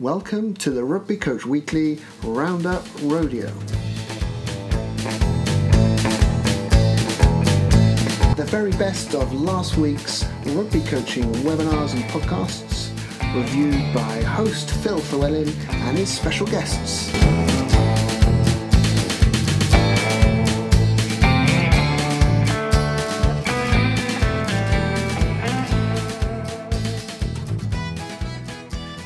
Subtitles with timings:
[0.00, 3.46] Welcome to the Rugby Coach Weekly Roundup Rodeo.
[8.34, 12.90] The very best of last week's rugby coaching webinars and podcasts,
[13.36, 17.12] reviewed by host Phil Llewellyn and his special guests.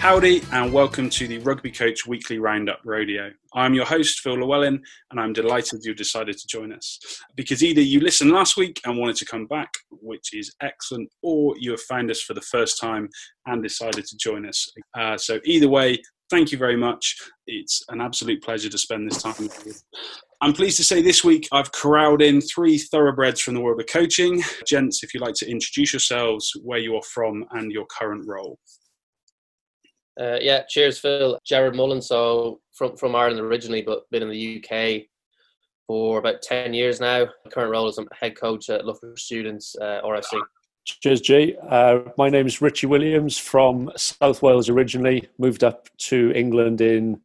[0.08, 3.30] Howdy, and welcome to the Rugby Coach Weekly Roundup Rodeo.
[3.52, 6.98] I'm your host, Phil Llewellyn, and I'm delighted you decided to join us.
[7.36, 11.56] Because either you listened last week and wanted to come back, which is excellent, or
[11.58, 13.10] you have found us for the first time
[13.44, 14.66] and decided to join us.
[14.98, 16.00] Uh, so, either way,
[16.30, 17.14] thank you very much.
[17.46, 19.74] It's an absolute pleasure to spend this time with you.
[20.40, 23.86] I'm pleased to say this week I've corralled in three thoroughbreds from the world of
[23.88, 24.42] coaching.
[24.66, 28.58] Gents, if you'd like to introduce yourselves, where you are from, and your current role.
[30.18, 31.38] Uh, yeah, cheers, Phil.
[31.44, 35.06] Jared Mullen, so from from Ireland originally, but been in the UK
[35.86, 37.26] for about ten years now.
[37.50, 40.40] Current role is head coach at Loughborough Students uh, RFC.
[40.84, 41.54] Cheers, G.
[41.68, 45.28] Uh, my name is Richie Williams from South Wales originally.
[45.38, 47.20] Moved up to England in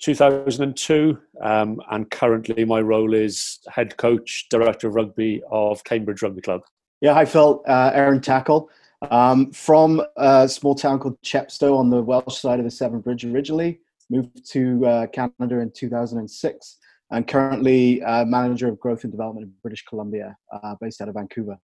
[0.00, 6.42] 2002, um, and currently my role is head coach, director of rugby of Cambridge Rugby
[6.42, 6.60] Club.
[7.00, 7.62] Yeah, hi Phil.
[7.66, 8.68] Uh, Aaron Tackle.
[9.10, 13.24] Um, from a small town called Chepstow on the Welsh side of the Severn Bridge
[13.24, 16.78] originally, moved to uh, Canada in 2006,
[17.10, 21.14] and currently uh, manager of growth and development in British Columbia, uh, based out of
[21.14, 21.58] Vancouver.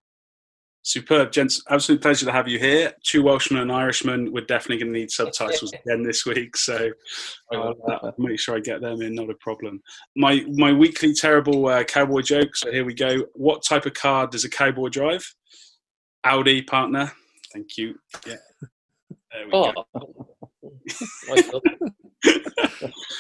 [0.84, 1.62] Superb, gents.
[1.70, 2.92] Absolute pleasure to have you here.
[3.04, 4.32] Two Welshmen and Irishmen.
[4.32, 6.90] We're definitely going to need subtitles again this week, so
[7.52, 9.14] I'll uh, make sure I get them in.
[9.14, 9.80] Not a problem.
[10.16, 12.56] My my weekly terrible uh, cowboy joke.
[12.56, 13.26] So here we go.
[13.34, 15.24] What type of car does a cowboy drive?
[16.24, 17.12] Audi partner.
[17.52, 17.94] Thank you.
[18.26, 18.36] Yeah.
[19.32, 19.72] There we oh.
[19.72, 20.28] go.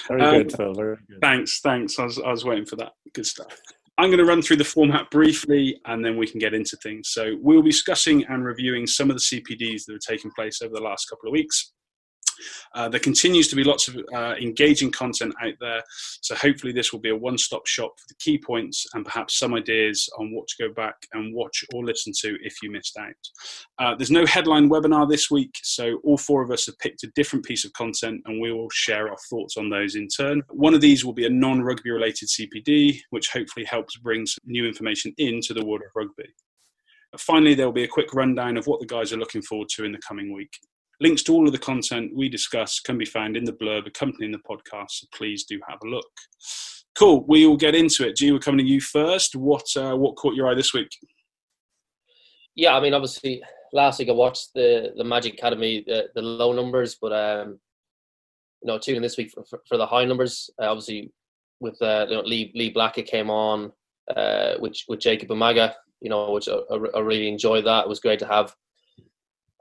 [0.08, 0.74] very um, good, Phil.
[0.74, 1.20] Very good.
[1.20, 1.98] Thanks, thanks.
[1.98, 2.92] I was, I was waiting for that.
[3.14, 3.56] Good stuff.
[3.98, 7.10] I'm going to run through the format briefly and then we can get into things.
[7.10, 10.74] So, we'll be discussing and reviewing some of the CPDs that have taken place over
[10.74, 11.72] the last couple of weeks.
[12.74, 15.82] Uh, there continues to be lots of uh, engaging content out there,
[16.20, 19.54] so hopefully this will be a one-stop shop for the key points and perhaps some
[19.54, 23.12] ideas on what to go back and watch or listen to if you missed out.
[23.78, 27.12] Uh, there's no headline webinar this week, so all four of us have picked a
[27.14, 30.42] different piece of content and we will share our thoughts on those in turn.
[30.50, 34.66] One of these will be a non-rugby related CPD, which hopefully helps bring some new
[34.66, 36.28] information into the world of rugby.
[37.18, 39.84] Finally, there will be a quick rundown of what the guys are looking forward to
[39.84, 40.58] in the coming week.
[41.02, 44.30] Links to all of the content we discuss can be found in the blurb accompanying
[44.30, 46.06] the podcast, so please do have a look.
[46.96, 48.14] Cool, we will get into it.
[48.14, 49.34] G, we're coming to you first.
[49.34, 50.90] What uh, what caught your eye this week?
[52.54, 53.42] Yeah, I mean, obviously,
[53.72, 57.58] last week I watched the the Magic Academy, the, the low numbers, but um,
[58.62, 60.50] you know, tuning this week for, for, for the high numbers.
[60.62, 61.10] Uh, obviously,
[61.58, 63.72] with uh, you know, Lee Lee Blackett came on,
[64.14, 67.86] uh, which with Jacob Umaga, you know, which I, I really enjoyed that.
[67.86, 68.54] It was great to have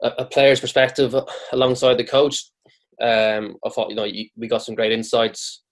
[0.02, 1.14] a, a player's perspective
[1.52, 2.50] alongside the coach.
[3.00, 5.62] Um, I thought you know we got some great insights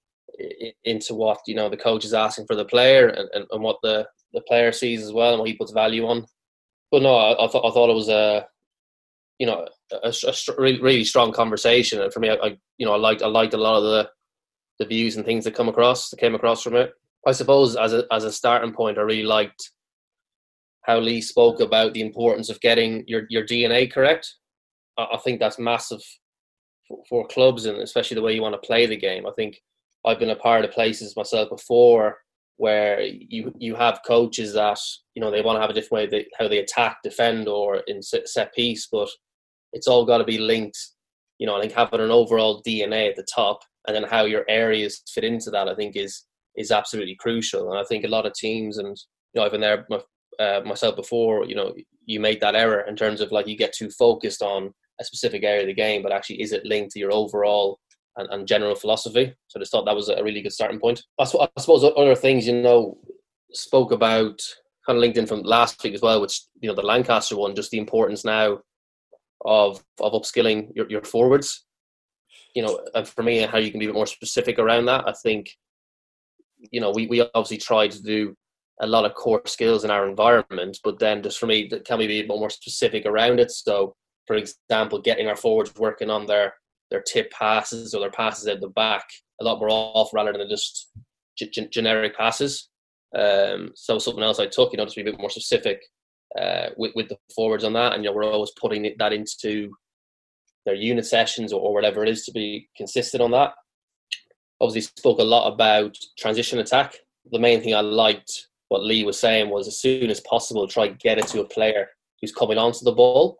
[0.85, 3.77] into what you know the coach is asking for the player and, and, and what
[3.83, 6.27] the, the player sees as well and what he puts value on.
[6.91, 8.47] But no, I, I thought I thought it was a
[9.39, 12.93] you know a, a really, really strong conversation and for me I, I, you know
[12.93, 14.09] I liked I liked a lot of the
[14.79, 16.93] the views and things that come across that came across from it.
[17.27, 19.71] I suppose as a as a starting point I really liked
[20.83, 24.35] how Lee spoke about the importance of getting your, your DNA correct.
[24.99, 26.01] I, I think that's massive
[26.89, 29.27] for, for, clubs and especially the way you want to play the game.
[29.27, 29.61] I think
[30.05, 32.17] I've been a part of places myself before
[32.61, 34.79] where you you have coaches that
[35.15, 37.77] you know they want to have a different way they, how they attack, defend, or
[37.87, 39.09] in set piece, but
[39.73, 40.79] it's all got to be linked.
[41.39, 44.45] You know, I think having an overall DNA at the top, and then how your
[44.47, 47.71] areas fit into that, I think is is absolutely crucial.
[47.71, 48.95] And I think a lot of teams, and
[49.33, 49.87] you know, I've been there
[50.41, 51.75] uh, myself before, you know,
[52.07, 55.45] you made that error in terms of like you get too focused on a specific
[55.45, 57.79] area of the game, but actually is it linked to your overall
[58.17, 59.35] and, and general philosophy?
[59.49, 61.03] So I just thought that was a really good starting point.
[61.19, 62.99] I, I suppose other things, you know,
[63.53, 64.41] spoke about
[64.87, 67.55] kind of linked in from last week as well, which you know the Lancaster one,
[67.55, 68.61] just the importance now
[69.45, 71.67] of of upskilling your, your forwards.
[72.55, 75.07] You know, and for me, how you can be a bit more specific around that.
[75.07, 75.51] I think,
[76.71, 78.37] you know, we, we obviously tried to do
[78.81, 80.79] a lot of core skills in our environment.
[80.83, 83.51] But then, just for me, can we be a bit more specific around it?
[83.51, 83.95] So,
[84.27, 86.55] for example, getting our forwards working on their
[86.91, 89.05] their tip passes or their passes at the back
[89.41, 90.91] a lot more off rather than just
[91.39, 92.69] g- generic passes.
[93.17, 95.81] Um, so something else I took, you know, just be a bit more specific
[96.39, 99.71] uh, with with the forwards on that, and you know, we're always putting that into
[100.67, 103.53] their unit sessions or, or whatever it is to be consistent on that.
[104.61, 106.95] Obviously, spoke a lot about transition attack.
[107.33, 110.87] The main thing I liked what Lee was saying was as soon as possible, try
[110.87, 111.89] get it to a player
[112.21, 113.37] who's coming onto the ball.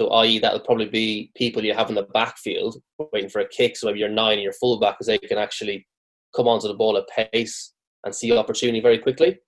[0.00, 2.80] So, i.e., that'll probably be people you have in the backfield
[3.12, 3.76] waiting for a kick.
[3.76, 5.86] So maybe you're nine your fullback, because they can actually
[6.34, 7.74] come onto the ball at pace
[8.04, 9.38] and see opportunity very quickly.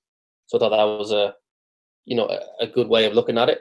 [0.49, 1.35] So I thought that was a,
[2.05, 2.29] you know,
[2.61, 3.61] a, good way of looking at it,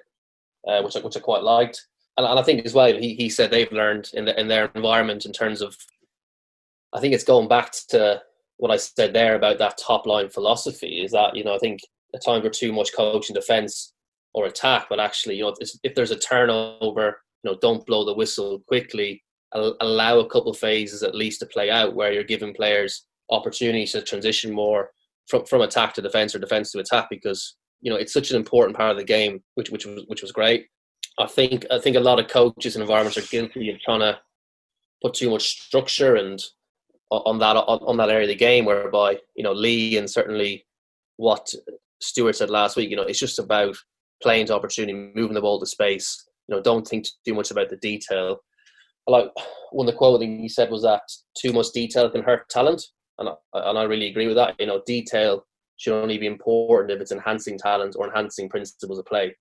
[0.68, 1.86] uh, which I, which I quite liked.
[2.18, 4.69] And, and I think as well, he, he said they've learned in the, in their
[4.75, 5.77] environment in terms of,
[6.94, 8.21] I think it's going back to
[8.60, 11.80] what I said there about that top line philosophy is that you know I think
[12.14, 13.94] at times we're too much coaching defense
[14.34, 18.14] or attack, but actually you know if there's a turnover, you know don't blow the
[18.14, 19.24] whistle quickly.
[19.54, 24.02] Allow a couple phases at least to play out where you're giving players opportunities to
[24.02, 24.92] transition more
[25.28, 28.36] from from attack to defense or defense to attack because you know it's such an
[28.36, 30.68] important part of the game, which which was which was great.
[31.18, 34.20] I think I think a lot of coaches and environments are guilty of trying to
[35.02, 36.42] put too much structure and
[37.12, 40.66] on that on, on that area of the game whereby you know Lee and certainly
[41.18, 41.54] what
[42.02, 43.76] Stuart said last week you know it's just about
[44.22, 46.28] playing to opportunity moving the ball to space.
[46.48, 48.40] You know don't think too much about the detail.
[49.08, 49.32] Like
[49.72, 51.02] one of the quoting he said was that
[51.38, 52.84] too much detail can hurt talent.
[53.18, 54.56] And I, and I really agree with that.
[54.60, 55.46] You know detail
[55.78, 59.36] should only be important if it's enhancing talent or enhancing principles of play.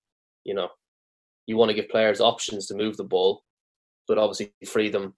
[0.44, 0.69] You know
[1.47, 3.43] you want to give players options to move the ball
[4.09, 5.15] but obviously free them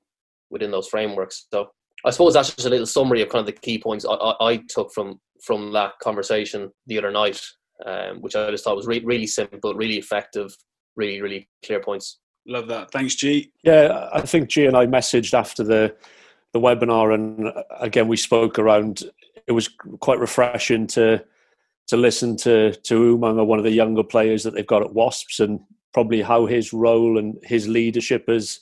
[0.51, 1.47] within those frameworks.
[1.55, 1.69] So
[2.05, 4.51] I suppose that's just a little summary of kind of the key points I, I,
[4.53, 7.41] I took from from that conversation the other night,
[7.87, 10.55] um, which I just thought was re- really simple, really effective,
[10.97, 12.19] really really clear points.
[12.47, 12.91] Love that.
[12.91, 13.53] Thanks, G.
[13.63, 15.95] Yeah, I think G and I messaged after the
[16.53, 19.05] the webinar, and uh, again we spoke around.
[19.47, 19.69] It was
[20.01, 21.25] quite refreshing to
[21.89, 25.41] to listen to to Umaga, one of the younger players that they've got at Wasps,
[25.41, 25.61] and
[25.93, 28.61] probably how his role and his leadership has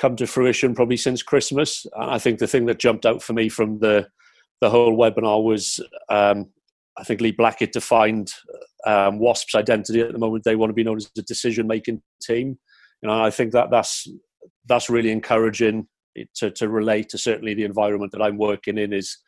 [0.00, 1.86] come to fruition probably since Christmas.
[1.96, 4.08] I think the thing that jumped out for me from the
[4.60, 6.46] the whole webinar was um,
[6.98, 8.32] I think Lee Blackett defined
[8.86, 10.44] um, Wasp's identity at the moment.
[10.44, 12.58] They want to be known as a decision making team.
[13.02, 14.06] You know, I think that that's
[14.66, 15.86] that's really encouraging
[16.36, 19.18] to to relate to certainly the environment that I'm working in is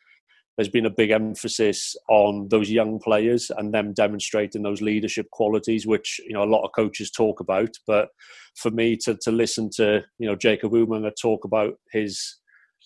[0.57, 5.87] there's been a big emphasis on those young players and them demonstrating those leadership qualities,
[5.87, 7.69] which you know a lot of coaches talk about.
[7.87, 8.09] But
[8.55, 12.37] for me to to listen to you know Jacob Umaga talk about his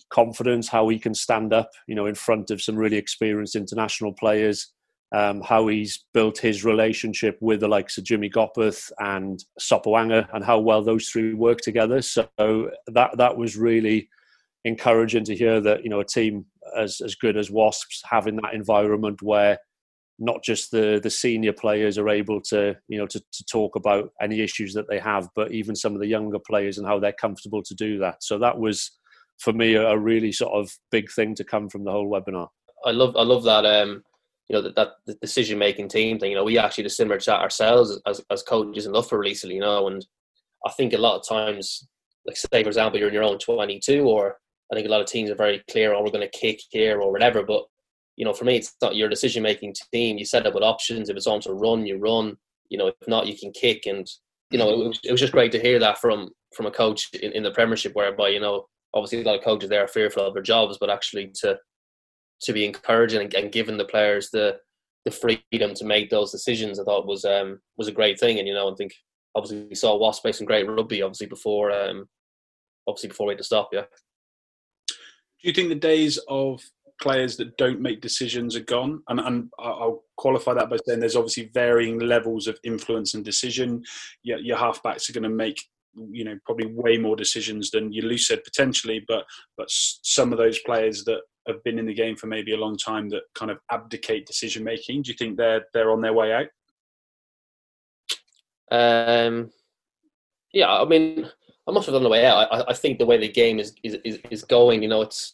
[0.09, 4.13] confidence, how he can stand up, you know, in front of some really experienced international
[4.13, 4.71] players,
[5.13, 10.43] um, how he's built his relationship with the likes of Jimmy Gopperth and Sopoaga, and
[10.43, 12.01] how well those three work together.
[12.01, 12.27] So
[12.87, 14.09] that that was really
[14.65, 18.53] encouraging to hear that you know a team as as good as Wasps having that
[18.53, 19.57] environment where
[20.19, 24.09] not just the the senior players are able to you know to, to talk about
[24.21, 27.13] any issues that they have, but even some of the younger players and how they're
[27.13, 28.23] comfortable to do that.
[28.23, 28.91] So that was
[29.39, 32.47] for me a really sort of big thing to come from the whole webinar.
[32.85, 34.03] I love I love that um
[34.49, 36.31] you know that, that decision making team thing.
[36.31, 39.55] You know we actually did a similar chat ourselves as as coaches in Loughborough recently.
[39.55, 40.05] You know and
[40.65, 41.87] I think a lot of times
[42.25, 44.37] like say for example you're in your own 22 or
[44.71, 46.99] I think a lot of teams are very clear, oh, we're going to kick here
[46.99, 47.43] or whatever.
[47.43, 47.65] But
[48.17, 50.17] you know, for me, it's not your decision making team.
[50.17, 51.09] You set up with options.
[51.09, 52.35] If it's on to run, you run.
[52.69, 53.85] You know, if not, you can kick.
[53.85, 54.09] And
[54.51, 57.13] you know, it was, it was just great to hear that from from a coach
[57.13, 60.25] in, in the Premiership, whereby you know, obviously a lot of coaches there are fearful
[60.25, 61.57] of their jobs, but actually to
[62.41, 64.57] to be encouraging and, and giving the players the
[65.05, 68.39] the freedom to make those decisions, I thought was um was a great thing.
[68.39, 68.93] And you know, I think
[69.35, 72.07] obviously we saw Wasp play some great rugby, obviously before um
[72.87, 73.69] obviously before we had to stop.
[73.71, 73.85] Yeah.
[75.41, 76.61] Do you think the days of
[77.01, 79.03] players that don't make decisions are gone?
[79.07, 83.83] And, and I'll qualify that by saying there's obviously varying levels of influence and decision.
[84.23, 85.59] Your, your halfbacks are going to make
[86.11, 89.23] you know probably way more decisions than you loosehead potentially but
[89.57, 92.77] but some of those players that have been in the game for maybe a long
[92.77, 96.33] time that kind of abdicate decision making do you think they're they're on their way
[96.33, 96.47] out
[98.71, 99.49] um
[100.53, 101.29] yeah i mean
[101.67, 102.47] I'm not sure on the way out.
[102.51, 103.97] I, I think the way the game is is,
[104.31, 105.33] is going, you know, it's.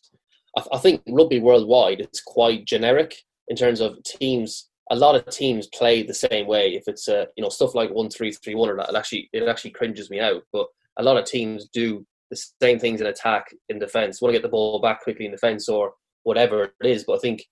[0.57, 3.15] I, I think rugby worldwide it's quite generic
[3.47, 4.69] in terms of teams.
[4.91, 6.75] A lot of teams play the same way.
[6.75, 9.29] If it's a you know stuff like one three three one or that, it actually
[9.31, 10.43] it actually cringes me out.
[10.51, 14.21] But a lot of teams do the same things in attack in defense.
[14.21, 17.03] Want to get the ball back quickly in defense or whatever it is.
[17.05, 17.45] But I think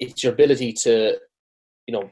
[0.00, 1.18] it's your ability to
[1.86, 2.10] you know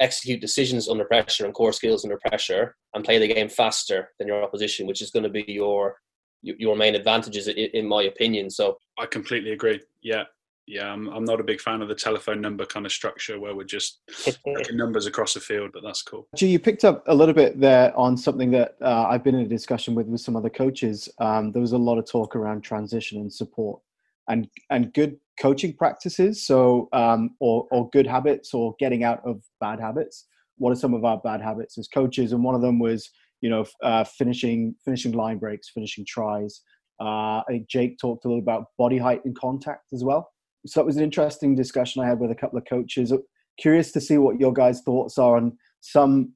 [0.00, 4.28] execute decisions under pressure and core skills under pressure and play the game faster than
[4.28, 5.96] your opposition, which is going to be your
[6.42, 8.50] your main advantages in my opinion.
[8.50, 9.80] So I completely agree.
[10.02, 10.24] Yeah.
[10.68, 13.54] Yeah, I'm, I'm not a big fan of the telephone number kind of structure where
[13.54, 14.00] we're just
[14.46, 16.26] looking numbers across the field, but that's cool.
[16.34, 19.46] Gee, you picked up a little bit there on something that uh, I've been in
[19.46, 21.08] a discussion with with some other coaches.
[21.20, 23.80] Um, there was a lot of talk around transition and support,
[24.28, 26.46] and and good coaching practices.
[26.46, 30.26] So, um, or or good habits, or getting out of bad habits.
[30.58, 32.32] What are some of our bad habits as coaches?
[32.32, 36.62] And one of them was, you know, uh, finishing finishing line breaks, finishing tries.
[36.98, 40.30] Uh, I think Jake talked a little about body height and contact as well
[40.66, 43.12] so that was an interesting discussion I had with a couple of coaches.
[43.58, 46.32] Curious to see what your guys' thoughts are on some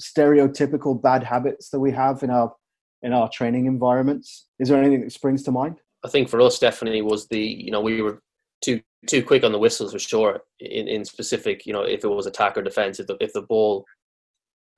[0.00, 2.54] stereotypical bad habits that we have in our
[3.02, 4.46] in our training environments.
[4.58, 5.80] Is there anything that springs to mind?
[6.04, 8.22] I think for us, definitely was the you know we were
[8.64, 10.40] too too quick on the whistles for sure.
[10.60, 13.42] In in specific, you know, if it was attack or defense, if the if the
[13.42, 13.84] ball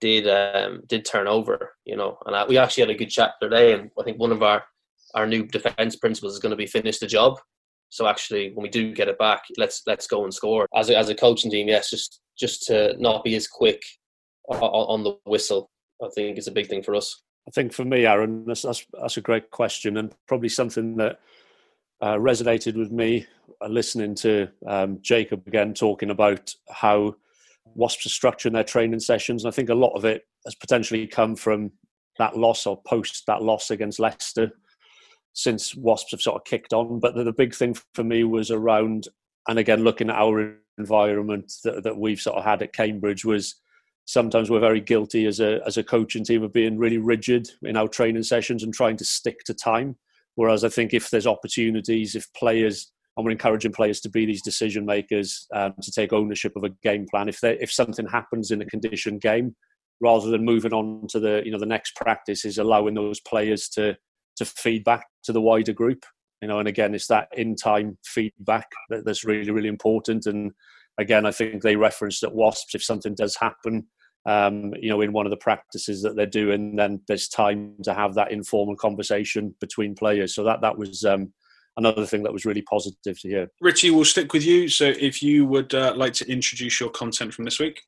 [0.00, 3.32] did um did turn over, you know, and I, we actually had a good chat
[3.40, 4.64] today, and I think one of our
[5.14, 7.38] our new defense principles is going to be finish the job.
[7.88, 10.66] So actually, when we do get it back, let's let's go and score.
[10.74, 13.82] As a, as a coaching team, yes, just just to not be as quick
[14.48, 15.70] on the whistle,
[16.02, 17.22] I think is a big thing for us.
[17.48, 21.20] I think for me, Aaron, that's that's, that's a great question and probably something that
[22.00, 23.26] uh, resonated with me.
[23.62, 27.14] Uh, listening to um, Jacob again talking about how
[27.74, 31.06] Wasps are structuring their training sessions, and I think a lot of it has potentially
[31.06, 31.72] come from
[32.18, 34.52] that loss or post that loss against Leicester
[35.32, 36.98] since Wasps have sort of kicked on.
[36.98, 39.08] But the, the big thing for me was around,
[39.48, 43.56] and again, looking at our environment that, that we've sort of had at Cambridge was
[44.06, 47.76] sometimes we're very guilty as a as a coaching team of being really rigid in
[47.76, 49.96] our training sessions and trying to stick to time.
[50.36, 54.42] Whereas I think if there's opportunities, if players and we're encouraging players to be these
[54.42, 57.28] decision makers, um, to take ownership of a game plan.
[57.28, 59.56] If they, if something happens in a conditioned game,
[60.00, 63.68] rather than moving on to the you know the next practice, is allowing those players
[63.70, 63.96] to
[64.36, 66.04] to feedback to the wider group.
[66.42, 70.26] You know, and again, it's that in time feedback that, that's really, really important.
[70.26, 70.52] And
[70.98, 73.86] again, I think they referenced at Wasps if something does happen,
[74.26, 77.94] um, you know, in one of the practices that they're doing, then there's time to
[77.94, 80.34] have that informal conversation between players.
[80.34, 81.32] So that that was um,
[81.76, 83.50] another thing that was really positive to hear.
[83.60, 84.68] Richie, we'll stick with you.
[84.68, 87.82] So if you would uh, like to introduce your content from this week.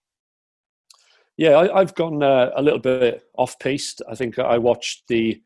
[1.36, 4.02] Yeah, I, have gone uh, a little bit off piste.
[4.10, 5.40] I think I watched the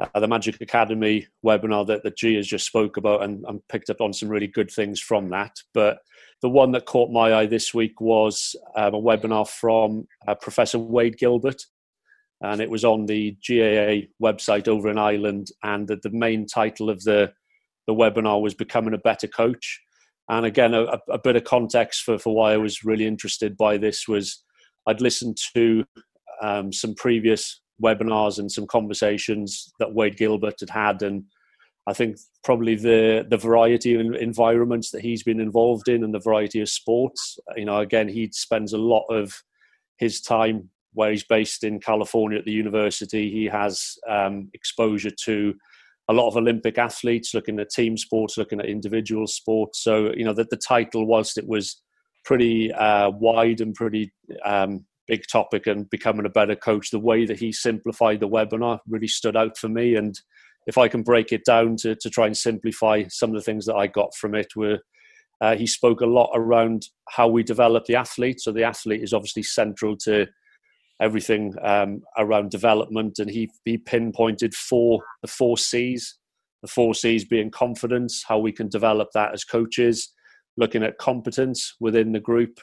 [0.00, 3.90] uh, the Magic Academy webinar that, that G has just spoke about and, and picked
[3.90, 5.56] up on some really good things from that.
[5.74, 5.98] But
[6.42, 10.78] the one that caught my eye this week was um, a webinar from uh, Professor
[10.78, 11.62] Wade Gilbert.
[12.40, 15.48] And it was on the GAA website over in Ireland.
[15.62, 17.32] And the, the main title of the,
[17.86, 19.80] the webinar was Becoming a Better Coach.
[20.28, 23.76] And again, a, a bit of context for, for why I was really interested by
[23.76, 24.42] this was
[24.86, 25.84] I'd listened to
[26.42, 31.24] um, some previous webinars and some conversations that Wade Gilbert had had, and
[31.86, 36.20] I think probably the the variety of environments that he's been involved in and the
[36.20, 37.38] variety of sports.
[37.56, 39.42] You know, again, he spends a lot of
[39.98, 43.30] his time where he's based in California at the university.
[43.30, 45.54] He has um, exposure to
[46.08, 49.82] a lot of Olympic athletes, looking at team sports, looking at individual sports.
[49.82, 51.80] So, you know, that the title, whilst it was
[52.24, 54.12] pretty uh, wide and pretty
[54.44, 58.80] um, big topic and becoming a better coach, the way that he simplified the webinar
[58.88, 59.94] really stood out for me.
[59.94, 60.20] And
[60.66, 63.66] if I can break it down to, to try and simplify some of the things
[63.66, 64.78] that I got from it, were
[65.40, 68.40] uh, he spoke a lot around how we develop the athlete.
[68.40, 70.26] So the athlete is obviously central to
[71.00, 76.18] everything um, around development, and he he pinpointed four the four C's.
[76.62, 80.12] The four C's being confidence, how we can develop that as coaches,
[80.56, 82.60] looking at competence within the group,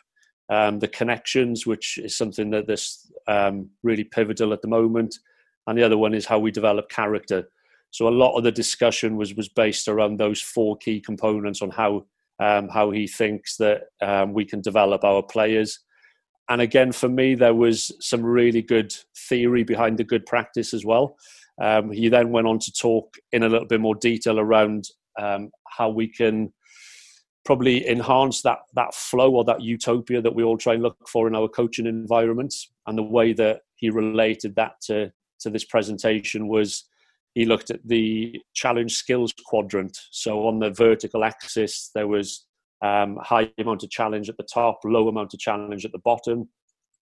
[0.49, 5.13] um, the connections, which is something that is um, really pivotal at the moment,
[5.67, 7.49] and the other one is how we develop character.
[7.91, 11.71] So a lot of the discussion was was based around those four key components on
[11.71, 12.05] how
[12.39, 15.79] um, how he thinks that um, we can develop our players.
[16.49, 18.93] And again, for me, there was some really good
[19.27, 21.15] theory behind the good practice as well.
[21.61, 24.85] Um, he then went on to talk in a little bit more detail around
[25.19, 26.53] um, how we can
[27.45, 31.27] probably enhance that that flow or that utopia that we all try and look for
[31.27, 32.71] in our coaching environments.
[32.87, 36.85] And the way that he related that to to this presentation was
[37.35, 39.97] he looked at the challenge skills quadrant.
[40.11, 42.45] So on the vertical axis, there was
[42.81, 46.49] um, high amount of challenge at the top, low amount of challenge at the bottom,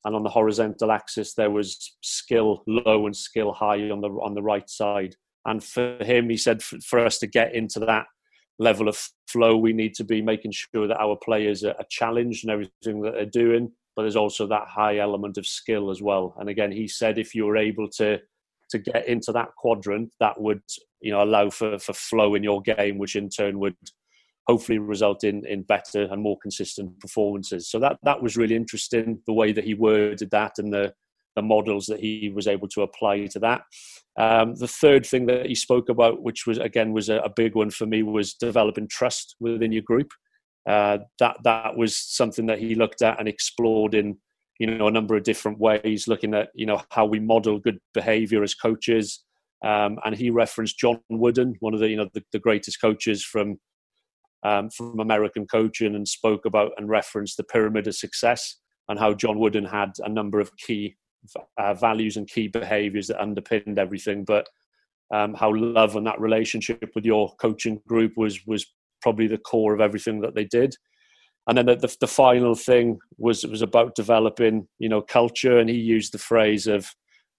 [0.06, 4.34] and on the horizontal axis there was skill low and skill high on the on
[4.34, 5.16] the right side.
[5.46, 8.06] And for him, he said for, for us to get into that
[8.60, 9.56] level of flow.
[9.58, 13.26] We need to be making sure that our players are, challenged and everything that they're
[13.26, 16.36] doing, but there's also that high element of skill as well.
[16.40, 18.20] And again, he said if you were able to
[18.72, 20.62] to get into that quadrant, that would
[21.02, 23.76] you know allow for for flow in your game, which in turn would
[24.48, 27.70] hopefully result in in better and more consistent performances.
[27.70, 30.94] So that that was really interesting the way that he worded that and the
[31.36, 33.62] the models that he was able to apply to that.
[34.18, 37.56] Um, the third thing that he spoke about, which was again was a, a big
[37.56, 40.12] one for me, was developing trust within your group.
[40.68, 44.18] Uh, that that was something that he looked at and explored in
[44.60, 47.80] you know a number of different ways, looking at you know how we model good
[47.94, 49.24] behaviour as coaches.
[49.66, 53.24] Um, and he referenced John Wooden, one of the you know the, the greatest coaches
[53.24, 53.60] from
[54.44, 58.58] um, from American coaching, and spoke about and referenced the pyramid of success
[58.90, 60.96] and how John Wooden had a number of key
[61.58, 64.24] uh, values and key behaviors that underpinned everything.
[64.24, 64.48] But
[65.14, 68.66] um, how love and that relationship with your coaching group was was
[69.02, 70.76] probably the core of everything that they did.
[71.48, 75.60] And then the, the, the final thing was was about developing, you know, culture.
[75.60, 76.90] And he used the phrase of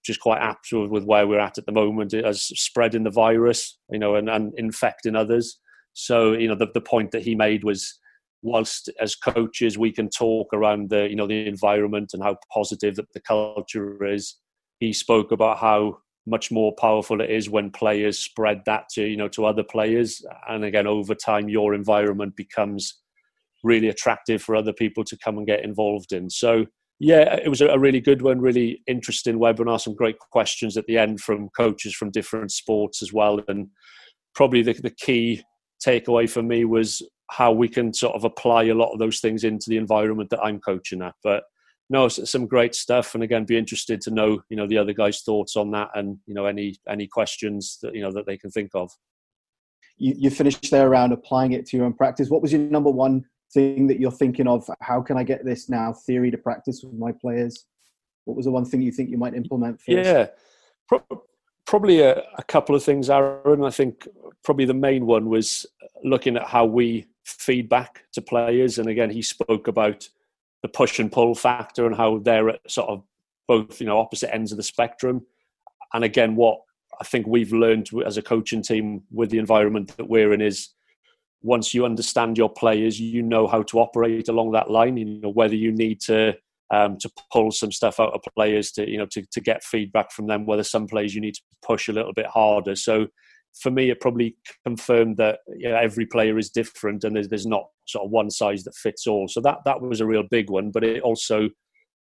[0.03, 3.99] just quite apt with where we're at at the moment as spreading the virus, you
[3.99, 5.59] know, and, and infecting others.
[5.93, 7.99] So, you know, the, the point that he made was
[8.41, 12.95] whilst as coaches we can talk around the you know the environment and how positive
[12.95, 14.37] that the culture is
[14.79, 19.17] he spoke about how much more powerful it is when players spread that to you
[19.17, 22.99] know to other players and again over time your environment becomes
[23.63, 26.65] really attractive for other people to come and get involved in so
[26.99, 30.97] yeah it was a really good one really interesting webinar some great questions at the
[30.97, 33.67] end from coaches from different sports as well and
[34.35, 35.43] probably the, the key
[35.85, 37.01] takeaway for me was
[37.31, 40.43] how we can sort of apply a lot of those things into the environment that
[40.43, 41.13] I'm coaching at.
[41.23, 41.43] But
[41.89, 45.21] no, some great stuff, and again, be interested to know you know the other guys'
[45.21, 48.51] thoughts on that, and you know any any questions that you know that they can
[48.51, 48.91] think of.
[49.97, 52.29] You, you finished there around applying it to your own practice.
[52.29, 54.69] What was your number one thing that you're thinking of?
[54.81, 57.65] How can I get this now theory to practice with my players?
[58.25, 60.07] What was the one thing you think you might implement first?
[60.07, 60.27] Yeah,
[60.87, 61.23] Pro-
[61.65, 63.63] probably a, a, couple of things, Aaron.
[63.63, 64.07] I think
[64.43, 65.65] probably the main one was
[66.03, 68.79] looking at how we feedback to players.
[68.79, 70.07] And again, he spoke about
[70.61, 73.03] the push and pull factor and how they're at sort of
[73.47, 75.25] both, you know, opposite ends of the spectrum.
[75.93, 76.61] And again, what
[76.99, 80.69] I think we've learned as a coaching team with the environment that we're in is
[81.41, 84.97] once you understand your players, you know how to operate along that line.
[84.97, 86.35] You know whether you need to
[86.71, 90.11] um, to pull some stuff out of players to you know to, to get feedback
[90.11, 90.45] from them.
[90.45, 92.75] Whether some players you need to push a little bit harder.
[92.75, 93.07] So
[93.61, 97.45] for me, it probably confirmed that you know, every player is different and there's, there's
[97.45, 99.27] not sort of one size that fits all.
[99.27, 101.49] So that, that was a real big one, but it also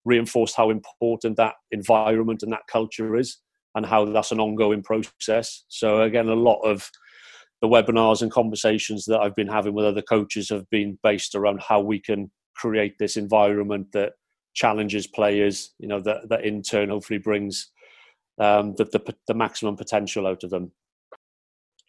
[0.05, 3.39] reinforced how important that environment and that culture is
[3.75, 5.65] and how that's an ongoing process.
[5.69, 6.89] So again, a lot of
[7.65, 11.63] the webinars and conversations that I've been having with other coaches have been based around
[11.63, 14.13] how we can create this environment that
[14.53, 17.71] challenges players, you know, that, that in turn hopefully brings
[18.39, 20.73] um, the, the, the maximum potential out of them.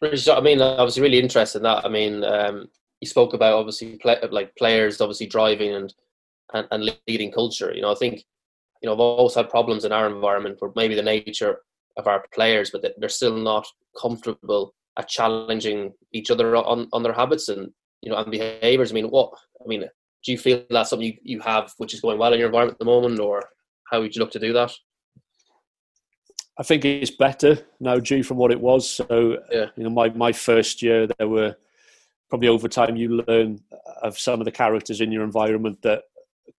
[0.02, 1.84] I mean, I was really interested in that.
[1.84, 2.70] I mean, um,
[3.02, 5.94] you spoke about obviously play, like players obviously driving and,
[6.54, 7.74] and, and leading culture.
[7.74, 8.24] You know, I think
[8.82, 11.58] you know I've always had problems in our environment where maybe the nature
[11.98, 13.66] of our players, but they're still not
[14.00, 17.70] comfortable at challenging each other on, on their habits and
[18.02, 18.92] you know and behaviors.
[18.92, 19.30] I mean, what
[19.64, 22.38] I mean, do you feel that's something you, you have which is going well in
[22.38, 23.42] your environment at the moment, or
[23.90, 24.72] how would you look to do that?
[26.58, 28.90] I think it's better now, due from what it was.
[28.90, 29.66] So, yeah.
[29.76, 31.54] you know, my, my first year, there were
[32.30, 33.60] probably over time you learn
[34.02, 36.04] of some of the characters in your environment that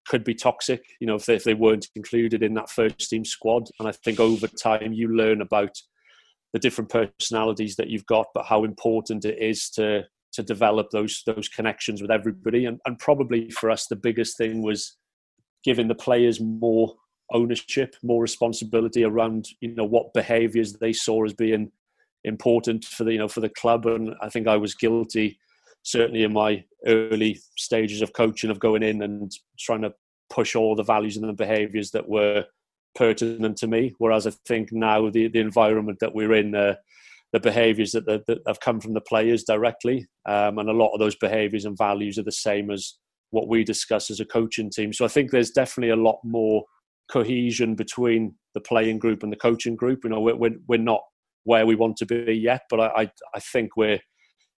[0.08, 3.26] could be toxic, you know, if they, if they weren't included in that first team
[3.26, 3.70] squad.
[3.80, 5.76] And I think over time you learn about
[6.54, 11.24] the different personalities that you've got, but how important it is to to develop those
[11.26, 12.66] those connections with everybody.
[12.66, 14.98] And, and probably for us, the biggest thing was
[15.64, 16.96] giving the players more
[17.34, 21.72] ownership, more responsibility around you know what behaviours they saw as being
[22.24, 23.86] important for the you know for the club.
[23.86, 25.40] And I think I was guilty,
[25.84, 29.94] certainly in my early stages of coaching, of going in and trying to
[30.30, 32.46] push all the values and the behaviours that were
[32.96, 33.94] pertinent to me.
[33.98, 36.56] Whereas I think now the the environment that we're in.
[36.56, 36.76] Uh,
[37.34, 41.00] the behaviours that, that, have come from the players directly, um, and a lot of
[41.00, 42.96] those behaviours and values are the same as
[43.32, 44.94] what we discuss as a coaching team.
[44.94, 46.64] So I think there's definitely a lot more
[47.12, 50.00] cohesion between the playing group and the coaching group.
[50.04, 51.02] You know, we're we're not
[51.44, 54.00] where we want to be yet, but I I think we're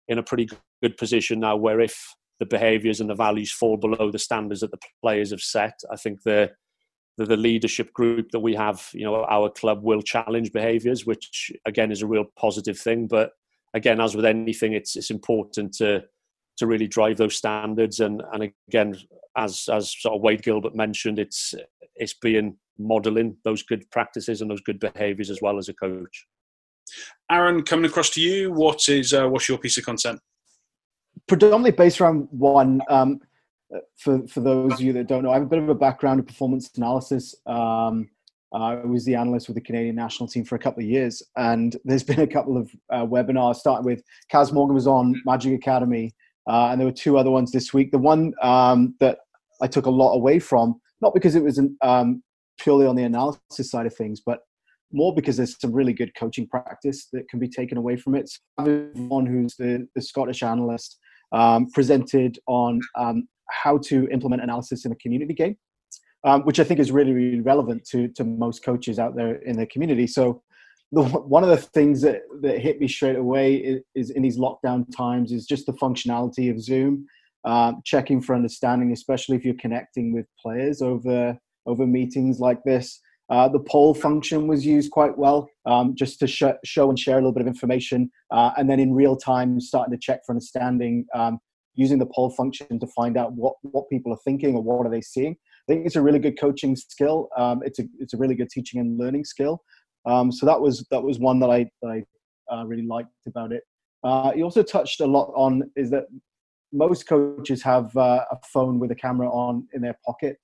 [0.08, 0.48] in a pretty
[0.82, 1.56] good position now.
[1.56, 1.98] Where if
[2.40, 5.96] the behaviours and the values fall below the standards that the players have set, I
[5.96, 6.52] think the
[7.20, 11.52] the, the leadership group that we have, you know, our club will challenge behaviours, which
[11.66, 13.08] again is a real positive thing.
[13.08, 13.32] But
[13.74, 16.04] again, as with anything, it's it's important to
[16.58, 18.96] to really drive those standards and and again
[19.38, 21.54] as as sort of Wade Gilbert mentioned it's
[21.96, 26.26] it's being modeling those good practices and those good behaviors as well as a coach
[27.30, 30.20] aaron coming across to you what is uh, what's your piece of content
[31.28, 32.82] predominantly based around one.
[32.90, 33.22] Um,
[33.98, 36.20] for for those of you that don't know, I have a bit of a background
[36.20, 37.36] in performance analysis.
[37.46, 38.10] Um,
[38.52, 41.76] I was the analyst with the Canadian national team for a couple of years, and
[41.86, 43.58] there's been a couple of uh, webinars.
[43.58, 46.14] Starting with Kaz Morgan was on Magic Academy,
[46.50, 47.92] uh, and there were two other ones this week.
[47.92, 49.20] The one um, that
[49.62, 52.24] I took a lot away from, not because it was an, um,
[52.60, 54.40] purely on the analysis side of things, but
[54.92, 58.30] more because there's some really good coaching practice that can be taken away from it.
[58.30, 60.98] So Vaughan, who's the, the Scottish analyst,
[61.32, 65.58] um, presented on um, how to implement analysis in a community game,
[66.24, 69.58] um, which I think is really, really relevant to, to most coaches out there in
[69.58, 70.08] the community.
[70.08, 70.42] So
[70.92, 74.38] the, one of the things that, that hit me straight away is, is, in these
[74.38, 77.06] lockdown times is just the functionality of Zoom,
[77.46, 83.00] um, checking for understanding, especially if you're connecting with players over over meetings like this.
[83.30, 87.16] Uh, the poll function was used quite well, um, just to sh- show and share
[87.16, 90.32] a little bit of information, uh, and then in real time, starting to check for
[90.32, 91.38] understanding um,
[91.80, 94.90] using the poll function to find out what what people are thinking or what are
[94.90, 95.34] they seeing.
[95.34, 97.30] I think it's a really good coaching skill.
[97.38, 99.64] Um, it's a it's a really good teaching and learning skill.
[100.06, 103.54] Um, so that was that was one that I that I uh, really liked about
[103.54, 103.64] it.
[104.04, 106.06] Uh, he also touched a lot on is that
[106.74, 110.38] most coaches have uh, a phone with a camera on in their pocket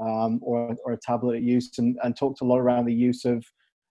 [0.00, 3.24] um, or, or a tablet at use and, and talked a lot around the use
[3.24, 3.44] of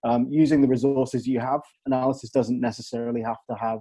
[0.03, 1.61] um, using the resources you have.
[1.85, 3.79] Analysis doesn't necessarily have to have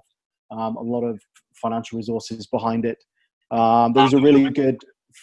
[0.51, 1.21] um, a lot of
[1.55, 2.99] financial resources behind it.
[3.51, 4.79] Um, there was a really good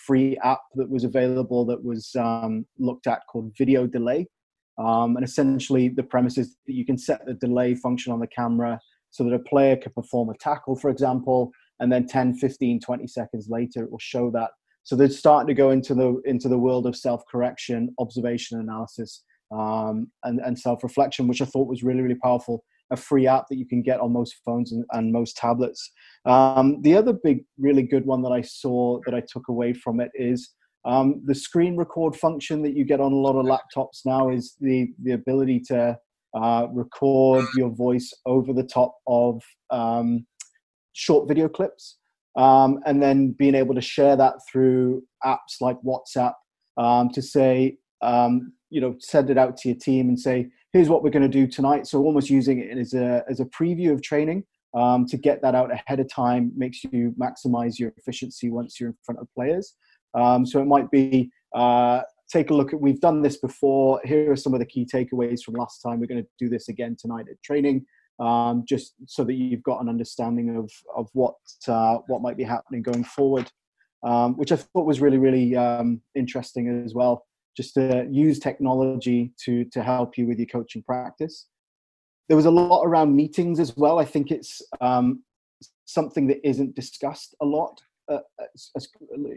[0.06, 4.28] free app that was available that was um, looked at called Video Delay.
[4.78, 8.28] Um, and essentially, the premise is that you can set the delay function on the
[8.28, 8.80] camera
[9.12, 13.08] so that a player can perform a tackle, for example, and then 10, 15, 20
[13.08, 14.52] seconds later, it will show that
[14.86, 19.24] so they're starting to go into the into the world of self correction, observation analysis,
[19.52, 22.64] um, and and self reflection, which I thought was really really powerful.
[22.92, 25.92] A free app that you can get on most phones and, and most tablets.
[26.26, 30.00] Um, the other big, really good one that I saw that I took away from
[30.00, 30.52] it is
[30.86, 34.30] um, the screen record function that you get on a lot of laptops now.
[34.30, 35.98] Is the the ability to
[36.36, 40.26] uh, record your voice over the top of um,
[40.94, 41.98] short video clips
[42.36, 46.34] um, and then being able to share that through apps like WhatsApp
[46.78, 50.90] um, to say, um, you know, send it out to your team and say, here's
[50.90, 51.88] what we're going to do tonight.
[51.88, 55.56] So almost using it as a as a preview of training um, to get that
[55.56, 59.76] out ahead of time makes you maximize your efficiency once you're in front of players.
[60.16, 64.02] Um, so it might be uh, take a look at we've done this before.
[64.04, 66.02] Here are some of the key takeaways from last time.
[66.02, 67.86] We're going to do this again tonight at training
[68.20, 71.36] um, just so that you've got an understanding of of what
[71.70, 73.50] uh, what might be happening going forward,
[74.04, 77.26] um, which I thought was really really um, interesting as well.
[77.56, 81.48] Just to use technology to to help you with your coaching practice.
[82.28, 84.00] There was a lot around meetings as well.
[84.00, 85.24] I think it's um,
[85.86, 87.80] something that isn't discussed a lot.
[88.12, 88.20] Uh,
[88.54, 88.88] as, as,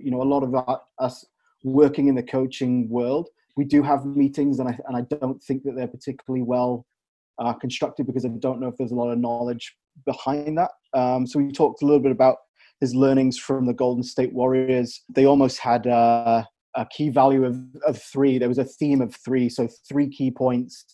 [0.02, 1.24] you know, a lot of our, us
[1.64, 5.64] working in the coaching world, we do have meetings, and I and I don't think
[5.64, 6.86] that they're particularly well
[7.38, 10.70] uh, constructed because I don't know if there's a lot of knowledge behind that.
[10.94, 12.36] Um, so we talked a little bit about
[12.80, 15.02] his learnings from the Golden State Warriors.
[15.08, 16.44] They almost had uh,
[16.78, 18.38] a key value of, of three.
[18.38, 20.84] There was a theme of three, so three key points,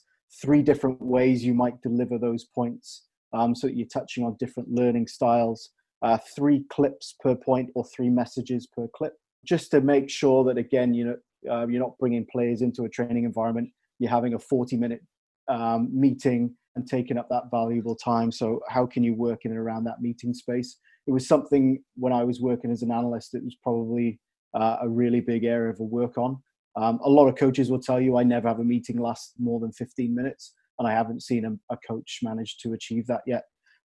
[0.41, 3.05] three different ways you might deliver those points.
[3.35, 5.71] Um, so you're touching on different learning styles.
[6.03, 9.13] Uh, three clips per point or three messages per clip,
[9.45, 11.17] just to make sure that again, you know,
[11.51, 13.69] uh, you're not bringing players into a training environment.
[13.99, 15.03] You're having a 40 minute
[15.49, 18.33] um, meeting and taking up that valuable time.
[18.33, 20.79] So, how can you work in and around that meeting space?
[21.07, 24.19] It was something when I was working as an analyst, it was probably
[24.55, 26.43] uh, a really big area of work on.
[26.77, 29.61] Um, a lot of coaches will tell you I never have a meeting last more
[29.61, 33.45] than 15 minutes, and I haven't seen a, a coach manage to achieve that yet.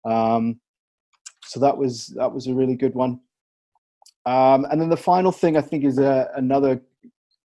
[0.06, 0.60] Um,
[1.44, 3.20] so that was that was a really good one.
[4.26, 6.82] Um, and then the final thing I think is a, another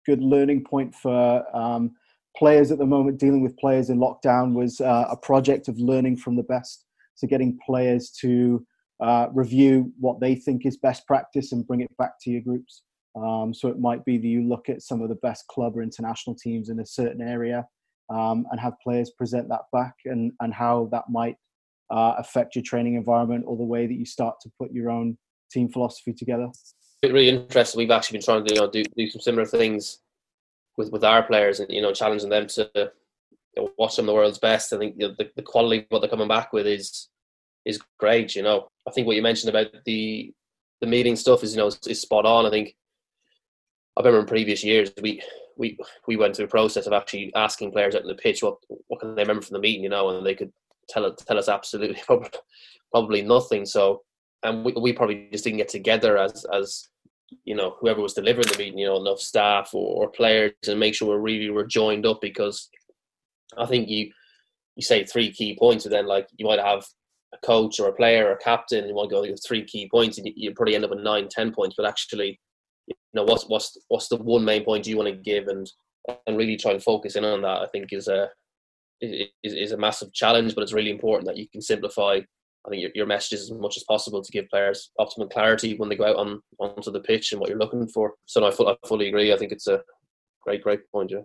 [0.07, 1.92] good learning point for um,
[2.37, 6.16] players at the moment dealing with players in lockdown was uh, a project of learning
[6.16, 6.85] from the best.
[7.14, 8.66] So getting players to
[9.00, 12.83] uh, review what they think is best practice and bring it back to your groups.
[13.16, 15.83] Um, so it might be that you look at some of the best club or
[15.83, 17.66] international teams in a certain area
[18.11, 21.37] um, and have players present that back and, and how that might
[21.90, 25.16] uh, affect your training environment or the way that you start to put your own
[25.53, 26.48] team philosophy together.
[27.03, 27.79] It's really interesting.
[27.79, 30.00] We've actually been trying to you know, do, do some similar things
[30.77, 32.90] with with our players and you know challenging them to you
[33.57, 34.72] know, watch some of the world's best.
[34.72, 37.09] I think you know, the the quality of what they're coming back with is
[37.64, 38.35] is great.
[38.35, 40.33] You know, I think what you mentioned about the
[40.81, 42.46] the meeting stuff is you know is, spot on.
[42.46, 42.74] I think
[43.97, 45.23] I remember in previous years we
[45.57, 48.57] we we went through a process of actually asking players out on the pitch what
[48.89, 50.53] what can they remember from the meeting, you know, and they could
[50.89, 52.03] tell tell us absolutely
[52.93, 53.65] probably, nothing.
[53.67, 54.03] So
[54.43, 56.89] and we, we probably just didn't get together as as
[57.45, 60.81] you know whoever was delivering the meeting, you know, enough staff or, or players, and
[60.81, 62.69] make sure we really were joined up because
[63.57, 64.11] I think you
[64.77, 66.85] you say three key points, and then like you might have
[67.33, 70.19] a coach or a player or a captain, you want to go three key points,
[70.19, 71.75] and you probably end up with nine, ten points.
[71.77, 72.41] But actually,
[73.14, 75.70] you know, what's what's what's the one main point you want to give, and
[76.27, 77.62] and really try and focus in on that.
[77.62, 78.29] I think is a
[79.00, 82.20] is, is a massive challenge, but it's really important that you can simplify.
[82.66, 85.90] I think your, your messages as much as possible to give players optimum clarity when
[85.90, 88.14] they go out on onto the pitch and what you're looking for.
[88.27, 89.33] So no, I, I fully agree.
[89.33, 89.83] I think it's a
[90.42, 91.20] great, great point, yeah.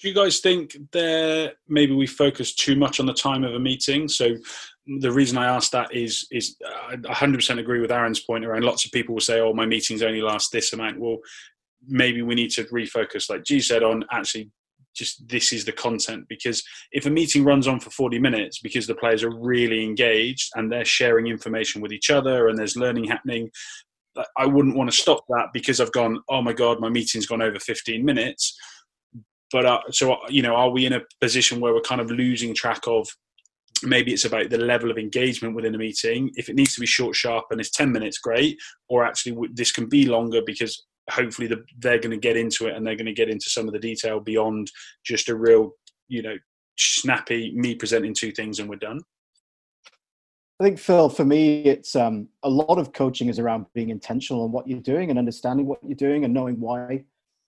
[0.00, 3.58] Do you guys think there maybe we focus too much on the time of a
[3.58, 4.08] meeting?
[4.08, 4.36] So
[5.00, 6.56] the reason I ask that is is
[6.88, 8.64] I 100% agree with Aaron's point around.
[8.64, 11.18] Lots of people will say, "Oh, my meetings only last this amount." Well,
[11.86, 14.50] maybe we need to refocus, like G said, on actually
[14.94, 16.62] just this is the content because
[16.92, 20.70] if a meeting runs on for 40 minutes because the players are really engaged and
[20.70, 23.50] they're sharing information with each other and there's learning happening
[24.38, 27.42] i wouldn't want to stop that because i've gone oh my god my meeting's gone
[27.42, 28.56] over 15 minutes
[29.54, 32.52] but uh, so you know are we in a position where we're kind of losing
[32.52, 33.06] track of
[33.84, 36.32] maybe it's about the level of engagement within a meeting?
[36.34, 38.58] If it needs to be short sharp and it's 10 minutes great.
[38.88, 42.74] Or actually this can be longer because hopefully the, they're going to get into it
[42.74, 44.72] and they're going to get into some of the detail beyond
[45.04, 45.70] just a real
[46.08, 46.36] you know
[46.76, 48.98] snappy me presenting two things and we're done.
[50.58, 54.42] I think Phil, for me, it's um, a lot of coaching is around being intentional
[54.42, 57.04] on what you're doing and understanding what you're doing and knowing why.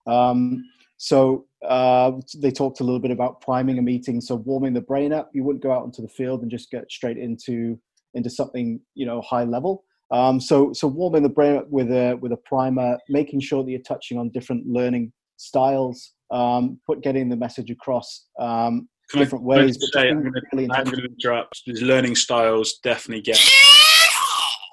[0.07, 0.63] Um,
[0.99, 5.13] so uh, they talked a little bit about priming a meeting, so warming the brain
[5.13, 5.31] up.
[5.35, 7.79] You wouldn't go out into the field and just get straight into
[8.15, 9.85] into something you know high level.
[10.11, 13.71] Um, so so warming the brain up with a with a primer, making sure that
[13.71, 19.47] you're touching on different learning styles, um, put getting the message across um, different I,
[19.47, 19.79] ways.
[19.93, 21.63] Say, I'm going really to interrupt.
[21.67, 23.39] These learning styles definitely get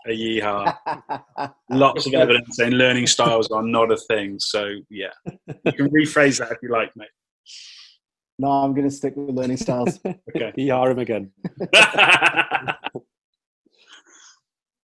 [0.06, 1.54] a yeehaw.
[1.70, 4.38] Lots of evidence saying learning styles are not a thing.
[4.40, 5.14] So yeah,
[5.66, 7.10] you can rephrase that if you like, mate.
[8.40, 10.00] No, I'm going to stick with learning styles.
[10.06, 11.32] okay, yeehaw him again.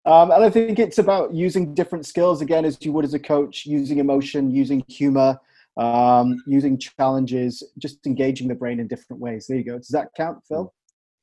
[0.05, 3.19] Um, and I think it's about using different skills again, as you would as a
[3.19, 5.37] coach, using emotion, using humor,
[5.77, 9.47] um, using challenges, just engaging the brain in different ways.
[9.49, 9.77] There you go.
[9.79, 10.73] Does that count, Phil?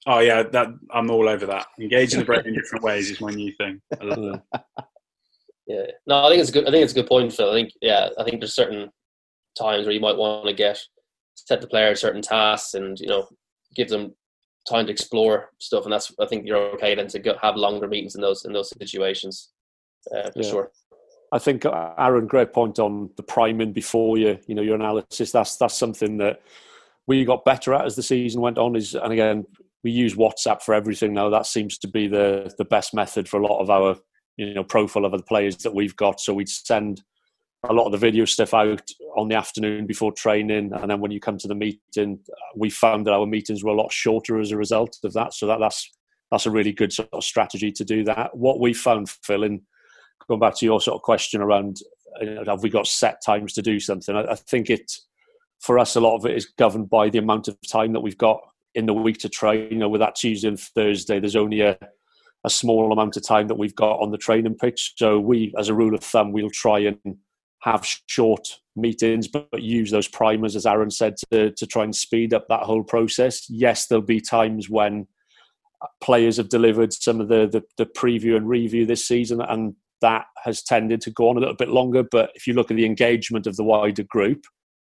[0.06, 1.68] Oh yeah, that I'm all over that.
[1.80, 3.82] Engaging the brain in different ways is my new thing.
[5.68, 6.68] yeah, no, I think it's good.
[6.68, 7.50] I think it's a good point, Phil.
[7.50, 8.90] I think yeah, I think there's certain
[9.58, 10.80] times where you might want to get
[11.36, 13.28] set the player certain tasks and you know
[13.76, 14.14] give them
[14.70, 17.88] time to explore stuff, and that's I think you're okay then to go, have longer
[17.88, 19.52] meetings in those in those situations
[20.16, 20.50] uh, for yeah.
[20.50, 20.72] sure.
[21.32, 25.32] I think uh, Aaron, great point on the priming before you, you know, your analysis.
[25.32, 26.42] That's that's something that
[27.08, 28.76] we got better at as the season went on.
[28.76, 29.46] Is and again,
[29.84, 31.30] we use WhatsApp for everything now.
[31.30, 33.98] That seems to be the the best method for a lot of our,
[34.38, 36.20] you know, profile of the players that we've got.
[36.20, 37.04] So we'd send
[37.70, 41.12] a lot of the video stuff out on the afternoon before training, and then when
[41.12, 42.20] you come to the meeting,
[42.56, 45.34] we found that our meetings were a lot shorter as a result of that.
[45.34, 45.90] So that, that's
[46.32, 48.36] that's a really good sort of strategy to do that.
[48.36, 49.62] What we found, Phil, in
[50.28, 51.78] going back to your sort of question around
[52.46, 54.16] have we got set times to do something?
[54.16, 54.92] I, I think it
[55.60, 58.18] for us a lot of it is governed by the amount of time that we've
[58.18, 58.42] got
[58.76, 59.70] in the week to train.
[59.72, 61.78] You know, with that Tuesday and Thursday, there's only a
[62.46, 64.94] a small amount of time that we've got on the training pitch.
[64.98, 66.98] So we, as a rule of thumb, we'll try and
[67.62, 71.96] have short meetings, but, but, use those primers, as Aaron said, to, to try and
[71.96, 73.50] speed up that whole process.
[73.50, 75.08] Yes, there'll be times when
[76.02, 80.26] players have delivered some of the, the, the preview and review this season, and that
[80.44, 82.04] has tended to go on a little bit longer.
[82.04, 84.44] But if you look at the engagement of the wider group,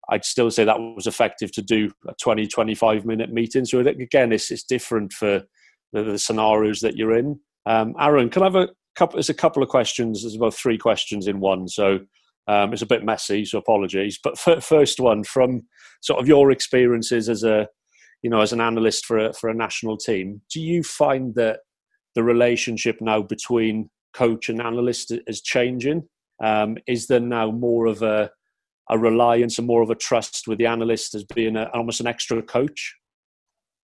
[0.09, 3.65] I'd still say that was effective to do a 20, 25 minute meeting.
[3.65, 5.43] So again, it's, it's different for
[5.93, 7.39] the, the scenarios that you're in.
[7.65, 9.17] Um, Aaron, can I have a couple?
[9.17, 10.21] There's a couple of questions.
[10.21, 11.67] There's about three questions in one.
[11.67, 11.99] So
[12.47, 14.19] um, it's a bit messy, so apologies.
[14.23, 15.63] But first one from
[16.01, 17.67] sort of your experiences as a,
[18.21, 21.59] you know, as an analyst for a, for a national team, do you find that
[22.15, 26.07] the relationship now between coach and analyst is changing?
[26.41, 28.31] Um, is there now more of a,
[28.89, 32.07] a reliance and more of a trust with the analyst as being a, almost an
[32.07, 32.95] extra coach?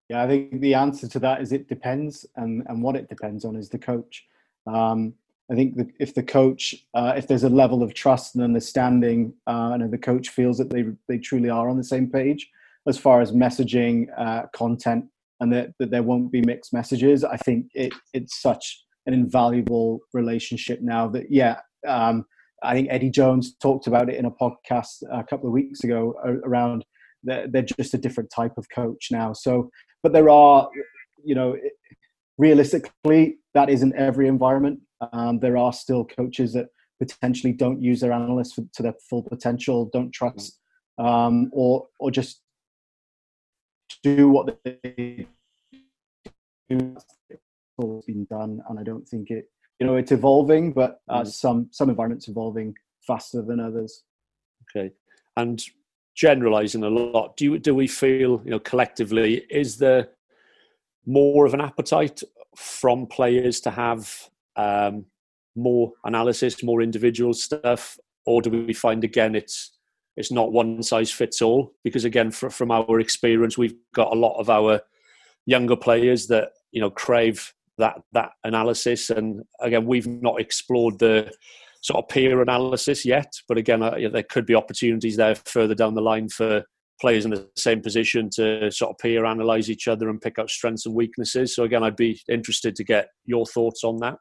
[0.08, 3.44] Yeah, I think the answer to that is it depends, and, and what it depends
[3.44, 4.24] on is the coach.
[4.66, 5.14] Um,
[5.50, 9.70] I think if the coach, uh, if there's a level of trust and understanding, uh,
[9.72, 12.50] and the coach feels that they they truly are on the same page
[12.86, 15.04] as far as messaging, uh, content,
[15.40, 20.00] and that, that there won't be mixed messages, I think it it's such an invaluable
[20.12, 21.60] relationship now that yeah.
[21.86, 22.24] Um,
[22.62, 26.14] I think Eddie Jones talked about it in a podcast a couple of weeks ago
[26.44, 26.84] around
[27.22, 29.32] they're, they're just a different type of coach now.
[29.32, 29.70] So,
[30.02, 30.68] but there are,
[31.24, 31.56] you know,
[32.36, 34.80] realistically, that isn't every environment.
[35.12, 36.66] Um, there are still coaches that
[37.00, 40.58] potentially don't use their analysts for, to their full potential, don't trust,
[40.98, 42.42] um, or or just
[44.02, 45.26] do what they
[46.68, 46.96] do.
[47.80, 49.46] It's been done, and I don't think it.
[49.78, 51.26] You know, it's evolving, but uh, mm.
[51.26, 54.02] some some environments evolving faster than others.
[54.64, 54.92] Okay,
[55.36, 55.62] and
[56.16, 60.08] generalizing a lot, do you, do we feel you know collectively is there
[61.06, 62.22] more of an appetite
[62.56, 65.06] from players to have um,
[65.54, 69.78] more analysis, more individual stuff, or do we find again it's
[70.16, 71.72] it's not one size fits all?
[71.84, 74.80] Because again, for, from our experience, we've got a lot of our
[75.46, 81.32] younger players that you know crave that that analysis, and again, we've not explored the
[81.82, 83.32] sort of peer analysis yet.
[83.48, 86.64] But again, uh, there could be opportunities there further down the line for
[87.00, 90.50] players in the same position to sort of peer analyze each other and pick up
[90.50, 91.54] strengths and weaknesses.
[91.54, 94.16] So again, I'd be interested to get your thoughts on that.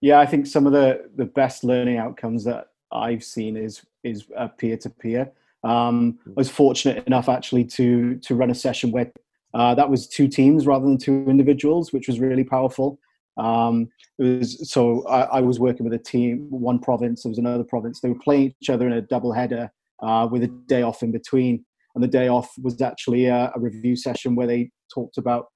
[0.00, 4.26] Yeah, I think some of the the best learning outcomes that I've seen is is
[4.58, 5.32] peer to peer.
[5.64, 9.12] I was fortunate enough actually to to run a session where
[9.54, 12.98] uh, that was two teams rather than two individuals, which was really powerful.
[13.36, 13.88] Um,
[14.18, 17.64] it was so I, I, was working with a team, one province, there was another
[17.64, 18.00] province.
[18.00, 19.70] They were playing each other in a double header
[20.02, 21.64] uh, with a day off in between.
[21.94, 25.46] And the day off was actually a, a, review session where they talked about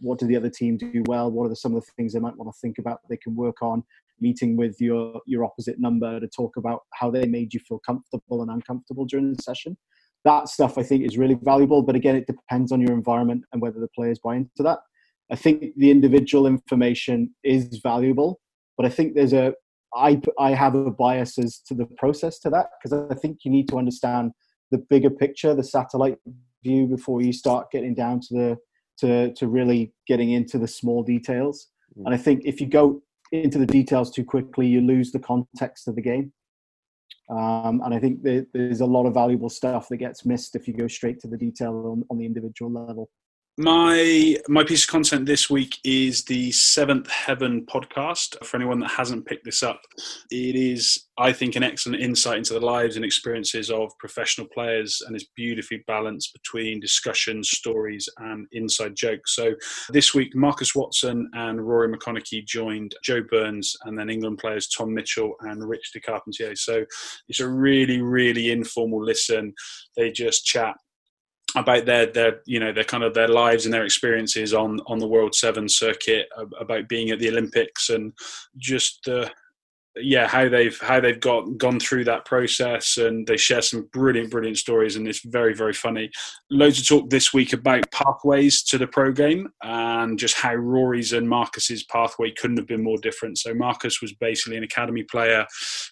[0.00, 2.20] what did the other team do well, what are the, some of the things they
[2.20, 3.82] might want to think about they can work on.
[4.20, 8.42] Meeting with your your opposite number to talk about how they made you feel comfortable
[8.42, 9.76] and uncomfortable during the session.
[10.30, 13.62] That stuff I think is really valuable, but again, it depends on your environment and
[13.62, 14.78] whether the players buy into that.
[15.30, 18.30] I think the individual information is valuable,
[18.76, 19.54] but I think there's a
[19.94, 23.50] I I have a bias as to the process to that because I think you
[23.50, 24.32] need to understand
[24.70, 26.18] the bigger picture, the satellite
[26.62, 28.58] view before you start getting down to the
[29.00, 31.68] to to really getting into the small details.
[31.98, 32.06] Mm.
[32.06, 35.88] And I think if you go into the details too quickly, you lose the context
[35.88, 36.32] of the game.
[37.30, 40.74] Um, and I think there's a lot of valuable stuff that gets missed if you
[40.74, 43.10] go straight to the detail on, on the individual level.
[43.60, 48.36] My my piece of content this week is the Seventh Heaven podcast.
[48.46, 49.80] For anyone that hasn't picked this up,
[50.30, 55.02] it is, I think, an excellent insight into the lives and experiences of professional players,
[55.04, 59.34] and it's beautifully balanced between discussion, stories, and inside jokes.
[59.34, 59.56] So
[59.88, 64.94] this week, Marcus Watson and Rory McConnochie joined Joe Burns, and then England players Tom
[64.94, 66.54] Mitchell and Rich de Carpentier.
[66.54, 66.84] So
[67.28, 69.52] it's a really, really informal listen.
[69.96, 70.76] They just chat
[71.56, 74.98] about their their you know their kind of their lives and their experiences on on
[74.98, 78.12] the World Seven circuit, about being at the Olympics, and
[78.56, 79.30] just the
[79.96, 84.30] yeah how they've how they've got gone through that process and they share some brilliant
[84.30, 86.10] brilliant stories and it's very very funny
[86.50, 91.12] loads of talk this week about pathways to the pro game and just how rory's
[91.12, 95.44] and marcus's pathway couldn't have been more different so marcus was basically an academy player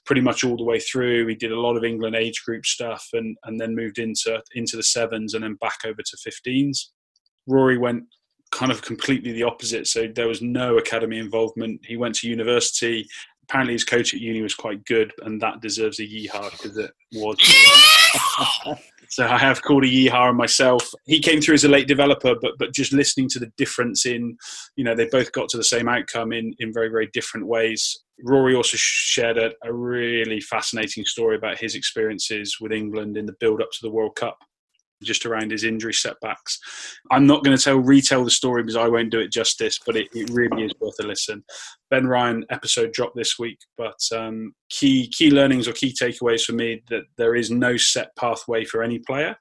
[0.05, 3.09] pretty much all the way through he did a lot of england age group stuff
[3.13, 6.91] and and then moved into into the sevens and then back over to 15s
[7.47, 8.05] rory went
[8.53, 9.87] kind of completely the opposite.
[9.87, 11.81] So there was no academy involvement.
[11.85, 13.07] He went to university,
[13.49, 16.91] apparently his coach at uni was quite good, and that deserves a yeehaw because it
[17.13, 17.39] was.
[19.09, 20.89] so I have called a yeehaw on myself.
[21.05, 24.37] He came through as a late developer, but but just listening to the difference in,
[24.77, 28.03] you know, they both got to the same outcome in in very very different ways.
[28.23, 33.37] Rory also shared a, a really fascinating story about his experiences with England in the
[33.41, 34.39] build up to the World Cup
[35.03, 36.59] just around his injury setbacks.
[37.11, 39.97] I'm not going to tell retell the story because I won't do it justice, but
[39.97, 41.45] it, it really is worth a listen.
[41.91, 46.53] Ben Ryan episode dropped this week, but um, key key learnings or key takeaways for
[46.53, 49.37] me that there is no set pathway for any player.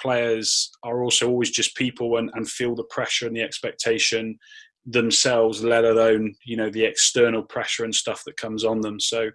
[0.00, 4.38] Players are also always just people and, and feel the pressure and the expectation
[4.86, 8.98] themselves, let alone you know the external pressure and stuff that comes on them.
[8.98, 9.30] So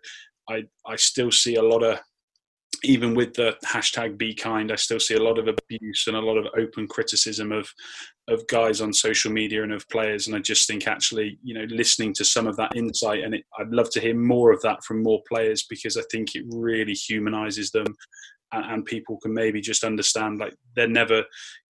[0.50, 2.00] I I still see a lot of
[2.84, 6.22] even with the hashtag be kind, I still see a lot of abuse and a
[6.22, 7.72] lot of open criticism of
[8.30, 10.28] of guys on social media and of players.
[10.28, 13.46] And I just think actually, you know, listening to some of that insight, and it,
[13.60, 16.94] I'd love to hear more of that from more players because I think it really
[16.94, 17.88] humanizes them,
[18.52, 21.24] and, and people can maybe just understand like they're never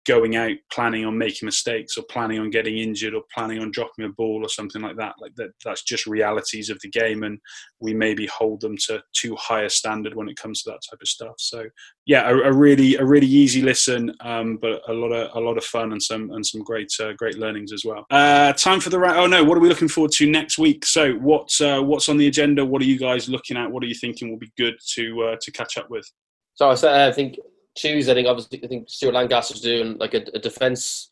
[0.08, 4.06] going out planning on making mistakes or planning on getting injured or planning on dropping
[4.06, 5.16] a ball or something like that.
[5.20, 7.40] Like that that's just realities of the game and
[7.80, 11.00] we maybe hold them to too high a standard when it comes to that type
[11.02, 11.36] of stuff.
[11.38, 11.66] So
[12.06, 15.58] yeah a, a really a really easy listen um, but a lot of a lot
[15.58, 18.06] of fun and some and some great uh, great learnings as well.
[18.10, 20.86] Uh, time for the ra- oh no what are we looking forward to next week?
[20.86, 22.66] So what's uh, what's on the agenda?
[22.66, 23.70] What are you guys looking at?
[23.70, 26.10] What are you thinking will be good to uh, to catch up with?
[26.56, 27.38] So I think
[27.78, 31.12] Tuesday, I think obviously I think Stuart Lancaster's doing like a, a defense,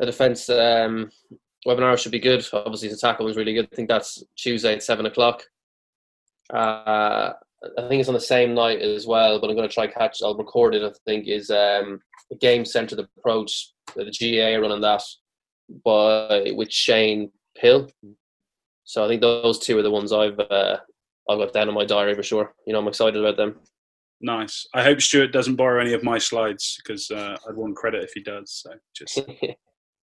[0.00, 1.10] a defense um,
[1.66, 2.46] webinar should be good.
[2.52, 3.68] Obviously, the tackle was really good.
[3.72, 5.42] I think that's Tuesday at seven o'clock.
[6.52, 7.32] Uh,
[7.78, 10.18] I think it's on the same night as well, but I'm going to try catch.
[10.22, 10.82] I'll record it.
[10.82, 12.00] I think is um,
[12.30, 13.72] a game centered approach.
[13.96, 15.02] The GA running that
[15.84, 17.90] by with Shane Pill.
[18.84, 20.76] So I think those two are the ones I've uh,
[21.28, 22.54] I've got down in my diary for sure.
[22.66, 23.60] You know, I'm excited about them.
[24.24, 24.66] Nice.
[24.72, 28.12] I hope Stuart doesn't borrow any of my slides because uh, I'd want credit if
[28.14, 28.50] he does.
[28.50, 29.24] So just uh,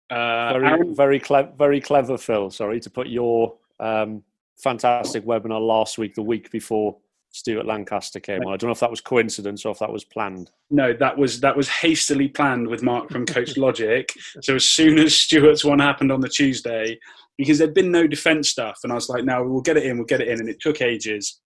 [0.09, 0.95] very Aaron?
[0.95, 2.49] very clever, very clever, Phil.
[2.49, 4.23] Sorry to put your um,
[4.63, 6.95] fantastic webinar last week, the week before
[7.31, 8.53] Stuart Lancaster came on.
[8.53, 10.51] I don't know if that was coincidence or if that was planned.
[10.71, 14.09] No, that was that was hastily planned with Mark from Coach Logic.
[14.41, 16.97] so as soon as Stuart's one happened on the Tuesday,
[17.37, 19.97] because there'd been no defence stuff, and I was like, "No, we'll get it in,
[19.97, 21.41] we'll get it in," and it took ages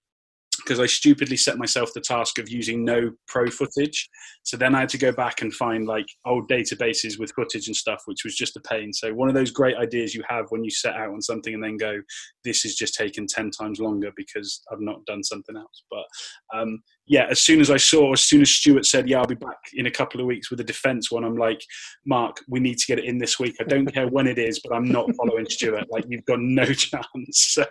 [0.63, 4.09] because I stupidly set myself the task of using no pro footage.
[4.43, 7.75] So then I had to go back and find like old databases with footage and
[7.75, 8.93] stuff, which was just a pain.
[8.93, 11.63] So one of those great ideas you have when you set out on something and
[11.63, 11.99] then go,
[12.43, 15.83] this is just taken 10 times longer because I've not done something else.
[15.89, 19.27] But um, yeah, as soon as I saw, as soon as Stuart said, yeah, I'll
[19.27, 21.61] be back in a couple of weeks with a defence one, I'm like,
[22.05, 23.55] Mark, we need to get it in this week.
[23.59, 25.87] I don't care when it is, but I'm not following Stuart.
[25.89, 27.05] Like you've got no chance.
[27.31, 27.65] So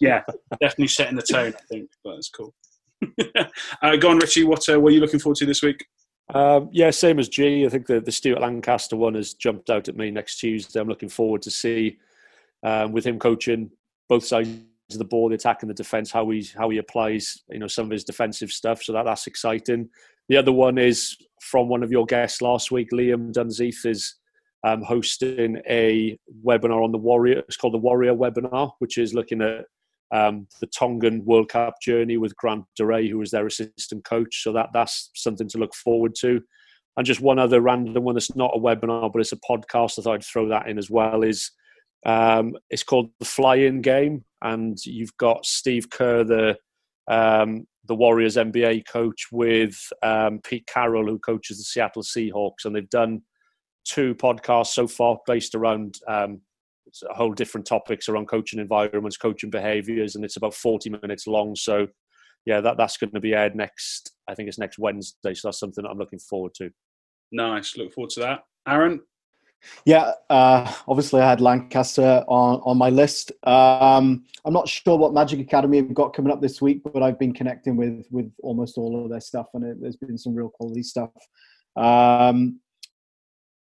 [0.00, 0.22] yeah,
[0.60, 1.90] definitely setting the tone, I think.
[2.04, 2.54] But it's cool.
[3.82, 4.44] uh, go on, Richie.
[4.44, 5.86] What, uh, what are you looking forward to this week?
[6.32, 7.66] Um, yeah, same as G.
[7.66, 10.78] I think the, the Stuart Lancaster one has jumped out at me next Tuesday.
[10.78, 11.98] I'm looking forward to see
[12.62, 13.70] um, with him coaching
[14.08, 14.50] both sides
[14.98, 17.86] the ball, the attack and the defence, how he how he applies you know some
[17.86, 18.82] of his defensive stuff.
[18.82, 19.88] So that that's exciting.
[20.28, 24.16] The other one is from one of your guests last week, Liam Dunseith is
[24.64, 27.38] um, hosting a webinar on the Warrior.
[27.40, 29.64] It's called the Warrior webinar, which is looking at
[30.12, 34.42] um, the Tongan World Cup journey with Grant Doorey, who was their assistant coach.
[34.42, 36.40] So that that's something to look forward to.
[36.96, 39.98] And just one other random one that's not a webinar, but it's a podcast.
[39.98, 41.22] I thought I'd throw that in as well.
[41.22, 41.50] Is
[42.06, 46.56] um, it's called the Fly-In Game, and you've got Steve Kerr, the
[47.08, 52.74] um, the Warriors NBA coach, with um, Pete Carroll, who coaches the Seattle Seahawks, and
[52.74, 53.22] they've done
[53.84, 56.40] two podcasts so far based around um,
[57.10, 61.54] whole different topics around coaching environments, coaching behaviours, and it's about 40 minutes long.
[61.56, 61.88] So,
[62.46, 65.34] yeah, that, that's going to be aired next, I think it's next Wednesday.
[65.34, 66.70] So that's something that I'm looking forward to.
[67.32, 67.76] Nice.
[67.76, 68.40] Look forward to that.
[68.66, 69.00] Aaron?
[69.84, 73.32] Yeah, uh, obviously I had Lancaster on, on my list.
[73.44, 77.18] Um, I'm not sure what Magic Academy have got coming up this week, but I've
[77.18, 80.50] been connecting with with almost all of their stuff, and it, there's been some real
[80.50, 81.10] quality stuff.
[81.76, 82.60] Um,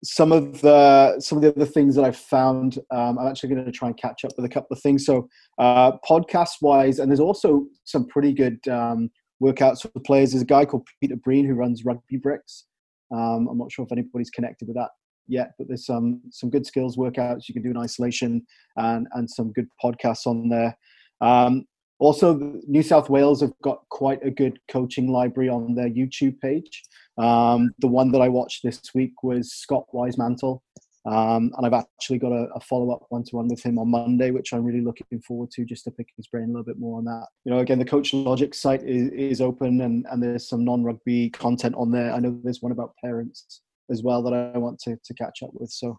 [0.04, 3.66] some of the some of the other things that I've found, um, I'm actually going
[3.66, 5.06] to try and catch up with a couple of things.
[5.06, 9.10] So, uh, podcast wise, and there's also some pretty good um,
[9.42, 10.32] workouts for players.
[10.32, 12.66] There's a guy called Peter Breen who runs Rugby Bricks.
[13.12, 14.90] Um, I'm not sure if anybody's connected with that
[15.28, 18.46] yet, but there's some some good skills workouts you can do in isolation,
[18.78, 20.78] and and some good podcasts on there.
[21.22, 21.66] Um,
[22.00, 26.84] also, New South Wales have got quite a good coaching library on their YouTube page.
[27.18, 30.60] Um, the one that I watched this week was Scott Wisemantel,
[31.06, 33.90] um, and I've actually got a, a follow up one to one with him on
[33.90, 36.80] Monday, which I'm really looking forward to just to pick his brain a little bit
[36.80, 37.28] more on that.
[37.44, 40.84] You know, again, the Coach Logic site is, is open and, and there's some non
[40.84, 42.14] rugby content on there.
[42.14, 43.62] I know there's one about parents
[43.94, 45.70] as well that I want to, to catch up with.
[45.72, 45.98] So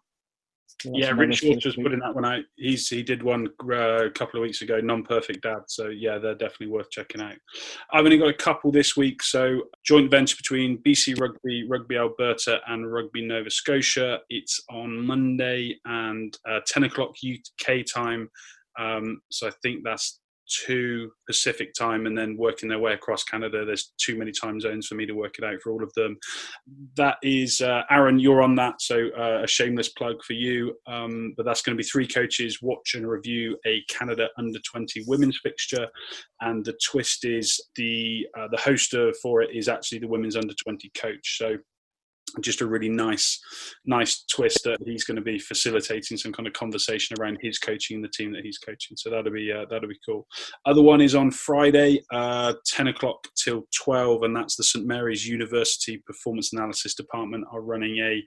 [0.84, 2.44] yeah, Rich Schwartz was putting that one out.
[2.56, 5.60] He's he did one uh, a couple of weeks ago, non-perfect dad.
[5.68, 7.36] So yeah, they're definitely worth checking out.
[7.92, 9.22] I've only got a couple this week.
[9.22, 14.20] So joint venture between BC Rugby, Rugby Alberta, and Rugby Nova Scotia.
[14.28, 18.28] It's on Monday and uh, ten o'clock UK time.
[18.78, 20.20] Um, so I think that's
[20.66, 23.64] two Pacific time and then working their way across Canada.
[23.64, 26.16] There's too many time zones for me to work it out for all of them.
[26.96, 30.74] That is, uh, Aaron, you're on that, so uh, a shameless plug for you.
[30.86, 35.04] Um, but that's going to be three coaches watch and review a Canada under 20
[35.06, 35.88] women's fixture,
[36.40, 40.54] and the twist is the uh, the host for it is actually the women's under
[40.54, 41.38] 20 coach.
[41.38, 41.56] So
[42.40, 43.40] just a really nice
[43.84, 47.96] nice twist that he's going to be facilitating some kind of conversation around his coaching
[47.96, 48.96] and the team that he's coaching.
[48.96, 50.26] So that'll be uh, that'll be cool.
[50.66, 55.26] Other one is on friday uh, 10 o'clock till 12 and that's the st mary's
[55.26, 58.22] university performance analysis department are running a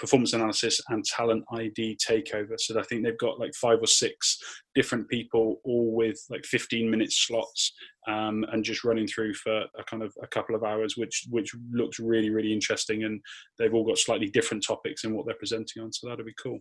[0.00, 2.58] performance analysis and talent ID takeover.
[2.58, 4.38] So I think they've got like five or six
[4.74, 7.72] different people, all with like 15 minute slots,
[8.08, 11.54] um, and just running through for a kind of a couple of hours, which which
[11.70, 13.04] looks really really interesting.
[13.04, 13.20] And
[13.58, 16.58] they've all got slightly different topics in what they're presenting on, so that'll be cool.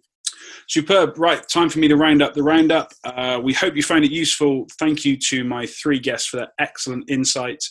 [0.68, 1.18] Superb.
[1.18, 2.92] Right, time for me to round up the roundup.
[3.04, 4.68] Uh, we hope you found it useful.
[4.78, 7.64] Thank you to my three guests for their excellent insight.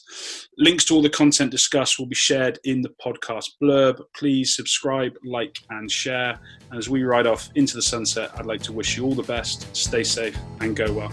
[0.58, 4.00] Links to all the content discussed will be shared in the podcast blurb.
[4.16, 6.38] Please subscribe, like, and share.
[6.70, 9.22] And as we ride off into the sunset, I'd like to wish you all the
[9.22, 9.74] best.
[9.76, 11.12] Stay safe and go well.